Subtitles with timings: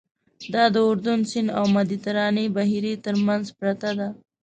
[0.53, 4.07] دا د اردن سیند او مدیترانې بحیرې تر منځ پرته ده.